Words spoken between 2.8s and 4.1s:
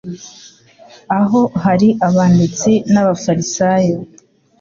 n'abafarisayo,